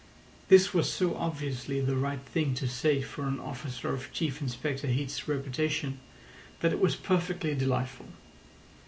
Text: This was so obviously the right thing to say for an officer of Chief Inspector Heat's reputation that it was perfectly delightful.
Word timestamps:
This 0.47 0.73
was 0.73 0.91
so 0.91 1.15
obviously 1.15 1.79
the 1.79 1.95
right 1.95 2.21
thing 2.23 2.55
to 2.55 2.67
say 2.67 3.03
for 3.03 3.27
an 3.27 3.39
officer 3.39 3.93
of 3.93 4.11
Chief 4.11 4.41
Inspector 4.41 4.87
Heat's 4.87 5.27
reputation 5.27 5.99
that 6.61 6.73
it 6.73 6.79
was 6.79 6.95
perfectly 6.95 7.53
delightful. 7.53 8.07